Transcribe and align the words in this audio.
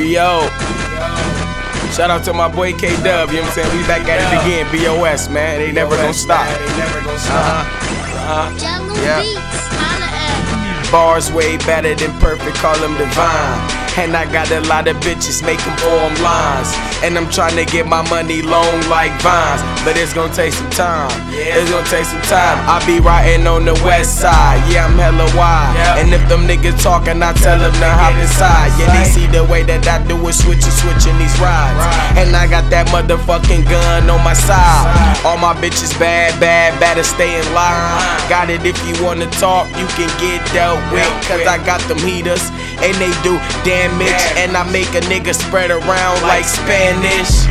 Rio. 0.00 0.48
Shout 1.92 2.08
out 2.08 2.24
to 2.24 2.32
my 2.32 2.48
boy 2.48 2.72
K 2.72 2.88
Dub, 3.04 3.28
you 3.28 3.36
know 3.36 3.42
what 3.42 3.48
I'm 3.48 3.52
saying? 3.52 3.76
We 3.76 3.84
back 3.86 4.08
at 4.08 4.16
it 4.16 4.32
again. 4.40 4.64
BOS, 4.72 5.28
man. 5.28 5.60
They 5.60 5.72
never 5.72 5.94
gonna 5.94 6.14
stop. 6.14 6.48
They 6.48 6.66
never 6.78 7.04
gonna 7.04 7.18
stop. 7.18 7.66
Uh-huh. 7.68 8.56
Jello 8.56 8.94
Yeah. 9.04 9.20
Beats, 9.20 9.68
holla 9.76 10.08
at 10.08 10.90
Bars 10.90 11.30
way 11.30 11.58
better 11.58 11.94
than 11.94 12.12
perfect, 12.18 12.56
call 12.56 12.78
them 12.78 12.96
divine. 12.96 13.60
And 13.98 14.16
I 14.16 14.24
got 14.30 14.50
a 14.50 14.60
lot 14.68 14.86
of 14.86 14.96
bitches 14.98 15.42
them 15.42 15.76
form 15.78 16.14
lines. 16.22 16.70
And 17.02 17.18
I'm 17.18 17.28
trying 17.30 17.56
to 17.56 17.64
get 17.64 17.86
my 17.86 18.02
money 18.08 18.42
long 18.42 18.80
like 18.88 19.10
vines. 19.20 19.62
But 19.84 19.96
it's 19.96 20.12
gonna 20.12 20.32
take 20.32 20.52
some 20.52 20.70
time. 20.70 21.10
It's 21.30 21.70
gonna 21.70 21.86
take 21.86 22.04
some 22.04 22.22
time. 22.22 22.58
I 22.68 22.82
be 22.86 23.00
riding 23.00 23.46
on 23.46 23.64
the 23.64 23.74
west 23.84 24.20
side. 24.20 24.62
Yeah, 24.70 24.86
I'm 24.86 24.96
hella 24.96 25.26
wide. 25.36 25.74
And 25.98 26.14
if 26.14 26.22
them 26.28 26.46
niggas 26.46 26.82
talking, 26.82 27.22
I 27.22 27.32
tell 27.34 27.58
them 27.58 27.72
to 27.72 27.90
hop 27.90 28.14
inside. 28.20 28.70
Yeah, 28.78 28.92
they 28.94 29.08
see 29.08 29.26
the 29.26 29.44
way 29.44 29.62
that 29.64 29.86
I 29.88 29.98
do 30.06 30.16
it, 30.28 30.34
switching, 30.34 30.70
switching 30.70 31.16
these 31.18 31.34
rides. 31.40 31.82
And 32.16 32.36
I 32.36 32.46
got 32.46 32.70
that 32.70 32.88
motherfucking 32.88 33.68
gun 33.68 34.08
on 34.08 34.22
my 34.22 34.34
side. 34.34 34.86
All 35.24 35.36
my 35.36 35.54
bitches 35.54 35.98
bad, 35.98 36.38
bad, 36.38 36.78
better 36.78 37.02
stay 37.02 37.40
in 37.40 37.46
line. 37.52 38.00
Got 38.28 38.50
it 38.50 38.64
if 38.64 38.78
you 38.86 38.94
wanna 39.04 39.26
talk, 39.42 39.66
you 39.76 39.86
can 39.98 40.08
get 40.20 40.40
dealt 40.52 40.80
with. 40.92 41.08
Cause 41.28 41.46
I 41.46 41.58
got 41.64 41.80
them 41.88 41.98
heaters 41.98 42.50
and 42.80 42.96
they 42.96 43.12
do 43.22 43.36
damage. 43.80 44.22
And 44.36 44.56
I 44.56 44.70
make 44.70 44.88
a 44.94 45.00
nigga 45.08 45.34
spread 45.34 45.70
around 45.70 46.22
like 46.22 46.44
Spanish. 46.44 47.49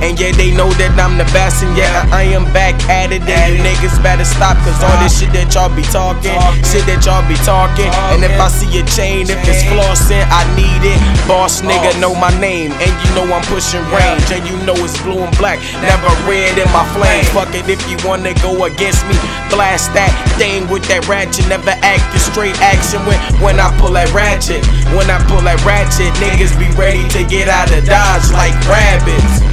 And 0.00 0.16
yeah, 0.16 0.32
they 0.32 0.50
know 0.50 0.72
that 0.80 0.96
I'm 0.96 1.20
the 1.20 1.28
best, 1.36 1.60
and 1.60 1.76
yeah, 1.76 2.08
I 2.08 2.24
am 2.32 2.48
back 2.56 2.74
at 2.88 3.12
it. 3.12 3.20
And 3.28 3.52
you 3.52 3.60
niggas 3.60 4.00
better 4.00 4.24
stop, 4.24 4.56
cause 4.64 4.80
all 4.80 4.96
this 5.04 5.20
shit 5.20 5.28
that 5.36 5.52
y'all 5.52 5.68
be 5.68 5.84
talking, 5.92 6.32
shit 6.64 6.88
that 6.88 7.04
y'all 7.04 7.20
be 7.28 7.36
talking. 7.44 7.92
And 8.16 8.24
if 8.24 8.32
I 8.40 8.48
see 8.48 8.72
a 8.80 8.84
chain, 8.88 9.28
if 9.28 9.36
it's 9.44 9.60
flossing, 9.68 10.24
I 10.32 10.48
need 10.56 10.82
it. 10.82 10.96
Boss 11.28 11.60
nigga 11.60 11.92
know 12.00 12.16
my 12.16 12.32
name, 12.40 12.72
and 12.80 12.92
you 13.04 13.10
know 13.12 13.28
I'm 13.28 13.44
pushing 13.52 13.84
range, 13.92 14.24
and 14.32 14.40
you 14.48 14.56
know 14.64 14.74
it's 14.80 14.96
blue 15.04 15.20
and 15.20 15.34
black, 15.36 15.60
never 15.84 16.08
red 16.24 16.56
in 16.56 16.68
my 16.72 16.84
flames. 16.96 17.28
Fuck 17.36 17.52
it 17.52 17.68
if 17.68 17.80
you 17.84 18.00
wanna 18.08 18.32
go 18.40 18.64
against 18.64 19.04
me, 19.04 19.16
blast 19.52 19.92
that 19.92 20.10
thing 20.40 20.64
with 20.72 20.84
that 20.88 21.04
ratchet. 21.12 21.44
Never 21.52 21.76
act 21.84 22.04
the 22.16 22.20
straight 22.20 22.56
action 22.64 23.04
when 23.04 23.20
when 23.44 23.56
I 23.60 23.68
pull 23.76 23.92
that 24.00 24.08
ratchet. 24.16 24.64
When 24.96 25.12
I 25.12 25.20
pull 25.28 25.44
that 25.44 25.60
ratchet, 25.62 26.08
niggas 26.16 26.56
be 26.56 26.72
ready 26.80 27.04
to 27.12 27.20
get 27.28 27.52
out 27.52 27.68
of 27.68 27.84
dodge 27.84 28.32
like 28.32 28.56
rabbits. 28.64 29.49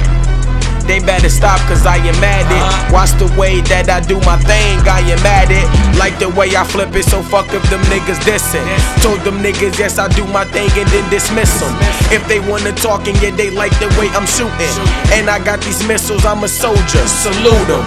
They 0.88 1.04
better 1.04 1.28
stop 1.28 1.60
cause 1.68 1.84
I 1.84 2.00
am 2.00 2.16
at 2.24 2.48
it. 2.48 2.56
Uh-huh. 2.56 2.96
Watch 2.96 3.12
the 3.20 3.28
way 3.36 3.60
that 3.68 3.92
I 3.92 4.00
do 4.00 4.16
my 4.24 4.40
thing, 4.40 4.80
I 4.88 5.04
am 5.04 5.20
at 5.28 5.52
it. 5.52 5.68
Like 6.00 6.16
the 6.16 6.32
way 6.32 6.48
I 6.56 6.64
flip 6.64 6.96
it, 6.96 7.04
so 7.04 7.20
fuck 7.20 7.52
if 7.52 7.60
them 7.68 7.84
niggas 7.92 8.24
dissing. 8.24 8.64
Told 9.04 9.20
them 9.20 9.44
niggas, 9.44 9.76
yes, 9.76 10.00
I 10.00 10.08
do 10.08 10.24
my 10.32 10.48
thing 10.48 10.72
and 10.80 10.88
then 10.88 11.04
dismiss 11.12 11.60
them. 11.60 11.76
If 12.08 12.24
they 12.24 12.40
wanna 12.40 12.72
talk 12.72 13.04
and 13.04 13.20
yeah, 13.20 13.36
they 13.36 13.52
like 13.52 13.76
the 13.76 13.92
way 14.00 14.08
I'm 14.16 14.24
shooting. 14.24 14.74
And 15.12 15.28
I 15.28 15.44
got 15.44 15.60
these 15.60 15.84
missiles, 15.86 16.24
I'm 16.24 16.42
a 16.42 16.48
soldier, 16.48 17.04
salute 17.04 17.68
them. 17.68 17.84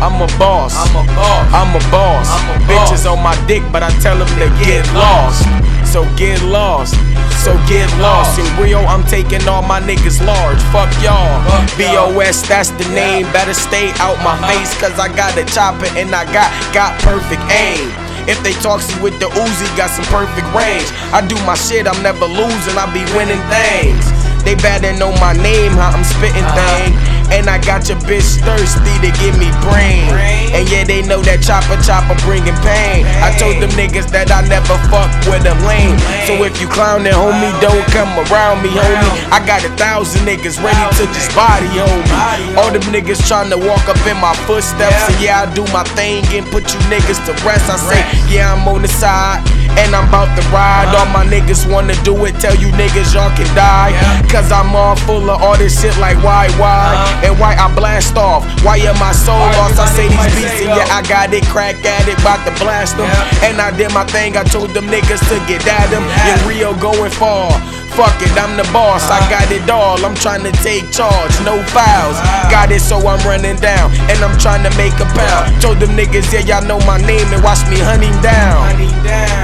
I'm 0.00 0.18
a 0.18 0.26
boss. 0.34 0.74
I'm 0.74 0.96
a 0.98 1.04
boss. 1.14 1.46
I'm 1.54 1.70
a 1.76 1.82
boss. 1.92 2.26
Bitches 2.66 3.04
on 3.04 3.22
my 3.22 3.36
dick, 3.46 3.62
but 3.70 3.84
I 3.84 3.90
tell 4.00 4.18
them 4.18 4.26
to 4.40 4.48
get 4.64 4.82
lost. 4.96 5.46
So 5.92 6.08
get 6.16 6.40
lost. 6.48 6.96
So 7.44 7.52
get 7.68 7.84
lost. 8.00 8.40
In 8.40 8.48
Rio, 8.56 8.80
I'm 8.88 9.04
taking 9.04 9.46
all 9.46 9.60
my 9.60 9.78
niggas 9.78 10.24
large. 10.24 10.56
Fuck 10.72 10.88
y'all. 11.04 11.36
BOS, 11.76 12.48
that's 12.48 12.70
the 12.80 12.88
name. 12.96 13.28
Better 13.28 13.52
stay 13.52 13.92
out 14.00 14.16
my 14.24 14.32
uh-huh. 14.32 14.56
face, 14.56 14.72
cause 14.80 14.96
I 14.98 15.12
got 15.12 15.36
a 15.36 15.44
chopper 15.44 15.84
and 16.00 16.16
I 16.16 16.24
got 16.32 16.48
got 16.72 16.96
perfect 17.04 17.44
aim. 17.52 17.92
If 18.24 18.40
they 18.40 18.56
talk 18.64 18.80
see 18.80 18.96
with 19.04 19.20
the 19.20 19.28
Uzi, 19.36 19.68
got 19.76 19.92
some 19.92 20.08
perfect 20.08 20.48
range. 20.56 20.88
I 21.12 21.20
do 21.20 21.36
my 21.44 21.60
shit, 21.60 21.84
I'm 21.84 22.00
never 22.00 22.24
losing, 22.24 22.80
I 22.80 22.88
be 22.88 23.04
winning 23.12 23.44
things. 23.52 24.08
They 24.48 24.56
better 24.64 24.96
know 24.96 25.12
my 25.20 25.36
name, 25.36 25.76
how 25.76 25.92
I'm 25.92 26.08
spitting 26.08 26.40
uh-huh. 26.40 26.96
thing. 26.96 27.11
And 27.32 27.48
I 27.48 27.56
got 27.64 27.88
your 27.88 27.96
bitch 28.04 28.36
thirsty 28.44 28.94
to 29.00 29.10
give 29.16 29.34
me 29.40 29.48
brain. 29.64 30.12
And 30.52 30.68
yeah, 30.68 30.84
they 30.84 31.00
know 31.00 31.24
that 31.24 31.40
chopper 31.40 31.80
chopper 31.80 32.12
bringing 32.28 32.54
pain. 32.60 33.08
I 33.24 33.32
told 33.40 33.56
them 33.56 33.72
niggas 33.72 34.12
that 34.12 34.28
I 34.28 34.44
never 34.44 34.76
fuck 34.92 35.08
with 35.24 35.48
a 35.48 35.56
lame. 35.64 35.96
So 36.28 36.36
if 36.44 36.60
you 36.60 36.68
clownin', 36.68 37.16
homie, 37.16 37.52
don't 37.64 37.80
come 37.88 38.12
around 38.28 38.60
me, 38.60 38.68
homie. 38.76 39.12
I 39.32 39.40
got 39.48 39.64
a 39.64 39.72
thousand 39.80 40.28
niggas 40.28 40.60
ready 40.60 40.84
to 41.00 41.04
just 41.08 41.32
body, 41.32 41.72
homie. 41.72 42.60
All 42.60 42.68
them 42.68 42.84
niggas 42.92 43.24
trying 43.24 43.48
to 43.48 43.56
walk 43.56 43.88
up 43.88 43.98
in 44.04 44.20
my 44.20 44.36
footsteps. 44.44 45.08
And 45.08 45.16
yeah, 45.24 45.48
I 45.48 45.54
do 45.56 45.64
my 45.72 45.88
thing 45.96 46.28
and 46.36 46.44
put 46.52 46.68
you 46.68 46.80
niggas 46.92 47.24
to 47.24 47.32
rest. 47.48 47.72
I 47.72 47.80
say, 47.80 48.00
yeah, 48.28 48.52
I'm 48.52 48.68
on 48.68 48.84
the 48.84 48.92
side. 48.92 49.40
And 49.80 49.96
I'm 49.96 50.04
about 50.12 50.28
to 50.36 50.44
ride. 50.52 50.92
All 50.92 51.08
my 51.16 51.24
niggas 51.24 51.64
wanna 51.64 51.96
do 52.04 52.12
it. 52.28 52.36
Tell 52.44 52.54
you 52.60 52.68
niggas 52.76 53.16
y'all 53.16 53.32
can 53.32 53.48
die. 53.56 53.96
Cause 54.28 54.52
I'm 54.52 54.76
all 54.76 54.96
full 55.08 55.30
of 55.30 55.40
all 55.40 55.56
this 55.56 55.80
shit 55.80 55.96
like 55.96 56.20
why, 56.20 56.52
why? 56.60 56.92
And 57.22 57.38
why 57.38 57.54
I 57.54 57.72
blast 57.74 58.16
off? 58.16 58.42
Why 58.64 58.76
am 58.78 58.98
I 59.02 59.12
so 59.12 59.32
lost? 59.32 59.78
I 59.78 59.86
say 59.94 60.08
these 60.08 60.34
beats 60.34 60.60
and 60.62 60.74
yeah, 60.74 60.90
I 60.90 61.02
got 61.06 61.32
it. 61.32 61.46
Crack 61.46 61.78
at 61.84 62.08
it, 62.08 62.18
about 62.18 62.42
to 62.46 62.52
blast 62.62 62.96
them. 62.96 63.06
And 63.46 63.60
I 63.60 63.70
did 63.76 63.92
my 63.94 64.04
thing. 64.04 64.36
I 64.36 64.44
told 64.44 64.70
them 64.70 64.86
niggas 64.86 65.22
to 65.30 65.36
get 65.46 65.66
at 65.66 65.90
them. 65.90 66.02
Yeah, 66.26 66.48
Rio 66.48 66.74
going 66.74 67.10
far. 67.10 67.50
Fuck 67.92 68.16
it, 68.24 68.32
I'm 68.40 68.56
the 68.56 68.64
boss. 68.72 69.04
I 69.12 69.20
got 69.28 69.52
it 69.52 69.68
all. 69.68 70.00
I'm 70.00 70.16
trying 70.16 70.44
to 70.48 70.52
take 70.64 70.88
charge, 70.88 71.34
no 71.44 71.60
fouls. 71.76 72.16
Got 72.48 72.72
it, 72.72 72.80
so 72.80 72.96
I'm 73.04 73.20
running 73.28 73.60
down, 73.60 73.92
and 74.08 74.16
I'm 74.24 74.32
trying 74.40 74.64
to 74.64 74.72
make 74.80 74.96
a 74.96 75.08
pound. 75.12 75.60
Told 75.60 75.76
them 75.76 75.92
niggas, 75.92 76.32
yeah, 76.32 76.40
y'all 76.48 76.64
know 76.64 76.80
my 76.88 76.96
name, 77.04 77.28
and 77.36 77.44
watch 77.44 77.60
me 77.68 77.76
hunting 77.76 78.16
down. 78.24 78.80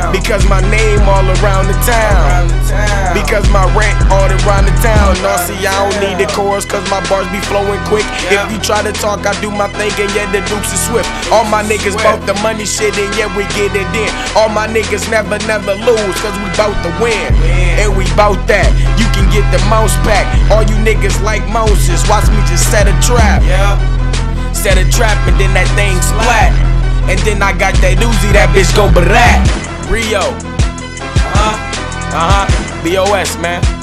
Because 0.08 0.48
my 0.48 0.64
name 0.72 1.04
all 1.04 1.28
around 1.44 1.68
the 1.68 1.76
town. 1.84 2.48
Because 3.12 3.44
my 3.52 3.68
rent 3.76 3.96
all 4.08 4.32
around 4.44 4.64
the 4.64 4.76
town. 4.80 5.12
No, 5.20 5.36
see, 5.44 5.60
I 5.68 5.76
don't 5.84 6.00
need 6.00 6.16
the 6.16 6.28
chorus, 6.32 6.64
cause 6.64 6.84
my 6.88 7.04
bars 7.12 7.28
be 7.28 7.40
flowing 7.52 7.80
quick. 7.92 8.08
If 8.32 8.40
you 8.48 8.56
try 8.64 8.80
to 8.80 8.92
talk, 8.96 9.28
I 9.28 9.36
do 9.44 9.52
my 9.52 9.68
thing, 9.76 9.92
and 10.00 10.08
yeah, 10.16 10.24
the 10.32 10.40
dukes 10.48 10.72
is 10.72 10.80
swift. 10.88 11.08
All 11.28 11.44
my 11.52 11.60
niggas 11.60 12.00
bout 12.00 12.24
the 12.24 12.32
money 12.40 12.64
shit, 12.64 12.96
and 12.96 13.12
yeah, 13.12 13.28
we 13.36 13.44
get 13.52 13.76
it 13.76 13.88
in. 13.92 14.08
All 14.32 14.48
my 14.48 14.64
niggas 14.64 15.04
never, 15.12 15.36
never 15.44 15.76
lose, 15.84 16.16
cause 16.24 16.36
we 16.40 16.48
bout 16.56 16.72
to 16.80 16.90
win. 16.96 17.36
And 17.76 17.92
we 17.92 18.08
bout 18.16 18.37
that. 18.46 18.68
You 19.00 19.06
can 19.16 19.26
get 19.34 19.42
the 19.50 19.58
mouse 19.66 19.96
back. 20.06 20.28
All 20.52 20.62
you 20.62 20.76
niggas 20.84 21.18
like 21.22 21.42
Moses, 21.50 22.06
watch 22.08 22.28
me 22.30 22.38
just 22.46 22.70
set 22.70 22.86
a 22.86 22.94
trap. 23.02 23.42
Yeah. 23.42 23.76
Set 24.52 24.78
a 24.78 24.86
trap, 24.90 25.18
and 25.26 25.38
then 25.40 25.52
that 25.54 25.68
thing 25.74 25.98
splat. 26.02 26.52
And 27.08 27.18
then 27.26 27.42
I 27.42 27.56
got 27.56 27.74
that 27.80 27.96
Uzi, 27.98 28.30
that 28.36 28.52
bitch 28.54 28.70
go 28.76 28.86
barat. 28.92 29.42
Rio. 29.90 30.20
Uh 30.20 31.40
huh. 31.40 31.56
Uh 32.12 32.28
huh. 32.30 32.46
BOS, 32.84 33.38
man. 33.38 33.77